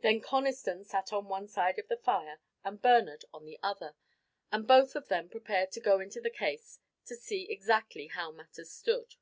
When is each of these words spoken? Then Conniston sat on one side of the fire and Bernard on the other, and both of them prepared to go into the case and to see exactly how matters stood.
Then 0.00 0.20
Conniston 0.20 0.82
sat 0.84 1.12
on 1.12 1.28
one 1.28 1.46
side 1.46 1.78
of 1.78 1.86
the 1.86 1.96
fire 1.96 2.40
and 2.64 2.82
Bernard 2.82 3.24
on 3.32 3.44
the 3.46 3.60
other, 3.62 3.94
and 4.50 4.66
both 4.66 4.96
of 4.96 5.06
them 5.06 5.28
prepared 5.28 5.70
to 5.70 5.80
go 5.80 6.00
into 6.00 6.20
the 6.20 6.30
case 6.30 6.80
and 6.98 7.06
to 7.06 7.14
see 7.14 7.48
exactly 7.48 8.08
how 8.08 8.32
matters 8.32 8.72
stood. 8.72 9.14